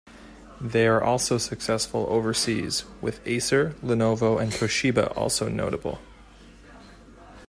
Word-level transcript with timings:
They 0.59 0.87
are 0.87 0.99
also 1.03 1.37
successful 1.37 2.07
overseas, 2.09 2.85
with 3.01 3.21
Acer, 3.27 3.75
Lenovo, 3.83 4.41
and 4.41 4.51
Toshiba 4.51 5.15
also 5.15 5.47
notable. 5.47 5.99